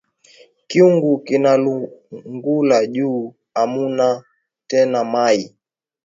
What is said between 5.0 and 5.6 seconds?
mayi